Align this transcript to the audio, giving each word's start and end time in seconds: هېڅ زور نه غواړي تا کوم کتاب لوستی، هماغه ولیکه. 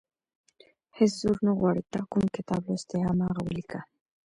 هېڅ 0.97 1.11
زور 1.21 1.37
نه 1.45 1.51
غواړي 1.59 1.83
تا 1.93 1.99
کوم 2.11 2.25
کتاب 2.35 2.61
لوستی، 2.67 2.99
هماغه 3.09 3.41
ولیکه. 3.43 3.79